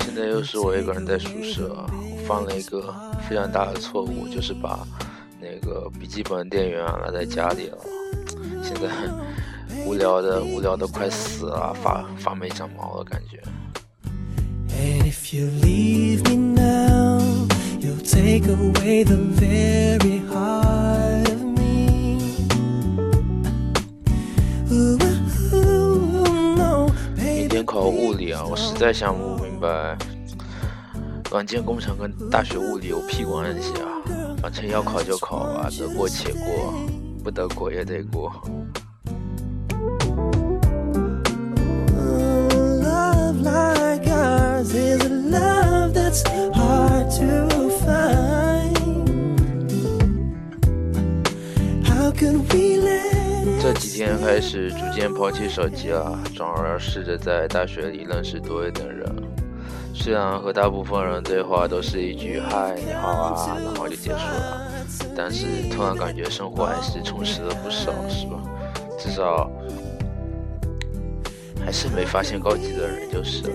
[0.00, 2.94] 现在又是我一个人在宿舍，我犯了一个
[3.28, 4.86] 非常大的错误，就是把
[5.40, 7.78] 那个笔记本电源落在家里了。
[8.62, 8.88] 现在
[9.84, 13.42] 无聊的无聊的快死了，发发霉长毛了感觉。
[24.76, 25.05] 明天
[27.76, 29.98] 考物理啊，我实在想不明白，
[31.30, 34.00] 软件工程跟大学物理有屁关系啊？
[34.40, 36.72] 反正要考就考吧，得过且过，
[37.22, 38.32] 不得过也得过。
[53.60, 59.06] 这几天开始逐渐抛弃手机了，转而试着在大学里认识多一点人。
[59.94, 64.68] 虽然和大部分人对话都是一句“嗨，你好啊”，然后就结束了，
[65.16, 68.42] 但是突然感觉生活还是充实了不少，是吧？
[68.98, 69.50] 至少
[71.64, 73.50] 还是没发现高级的人就是了。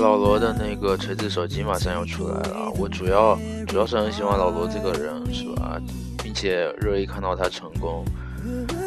[0.00, 5.78] 老罗的那个锤子手机马上要出来了，我主要主要是很喜欢老罗这个人，是吧？
[6.22, 8.04] 并且热意看到他成功。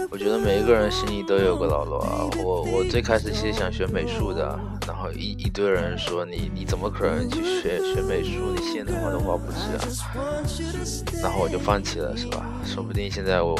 [0.10, 2.26] 我觉得每一个人心里都有个老罗啊。
[2.44, 8.52] 我我最开始其实想学美术的，然后一一堆人说你你怎么可能去学学美术？
[8.56, 10.18] 你信他妈的话不是啊？
[11.22, 12.44] 然后我就放弃了，是吧？
[12.66, 13.56] 说不定现在我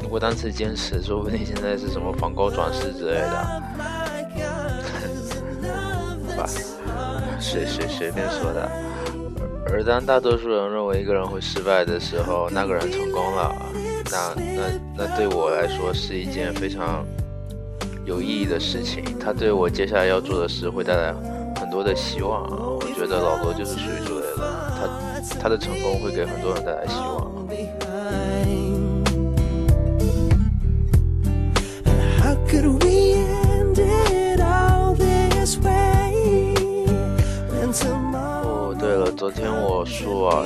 [0.00, 3.62] 如果当时坚持，说不定现在是什么仿高转世之类的。
[6.36, 6.46] 吧，
[7.40, 8.68] 随随随便说的。
[9.70, 13.54] 而当大多数人认为一个人会失败的时候，那个人成功了，
[14.10, 14.62] 那那
[14.98, 17.06] 那对我来说是一件非常
[18.04, 19.02] 有意义的事情。
[19.18, 21.14] 他对我接下来要做的事会带来
[21.56, 22.42] 很多的希望。
[22.50, 27.32] 我觉得老罗就是属于这类的，他他的成功会给很多人带来希望。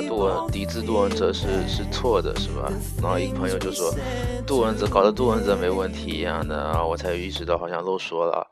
[0.07, 2.71] 杜文抵制杜文泽是是错的，是吧？
[3.01, 3.93] 然后一个朋友就说，
[4.45, 8.47] 杜文泽搞得杜文泽没问题一样的，然后我才意识到好像漏说了，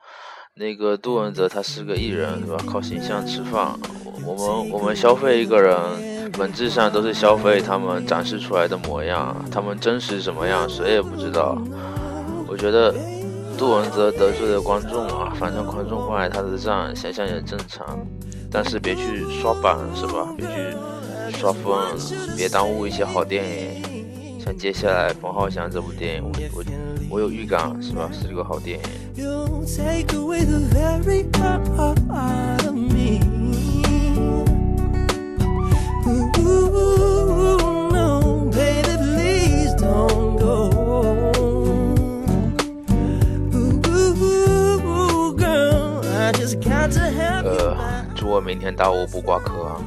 [0.56, 2.58] 那个杜文泽他是个艺人，是吧？
[2.68, 3.74] 靠形象吃饭，
[4.26, 11.58] 我们我们消费一个人，本质上都是消费他们展示出来的模样，他们真实什么样谁也不知道。
[12.48, 12.94] 我觉得
[13.58, 18.00] 杜文泽得罪了观众啊，反正观众不买他的账，想想也正常。
[18.52, 20.34] 但是别去刷榜是吧？
[20.38, 20.54] 别去
[21.36, 21.64] 刷分，
[22.36, 24.40] 别耽误一些好电影。
[24.40, 26.64] 像接下来冯浩翔这部电影，我我
[27.10, 28.10] 我有预感是吧？
[28.12, 28.86] 是个好电影。
[47.44, 47.76] 呃。
[48.16, 49.82] 祝我明天大雾不挂科啊。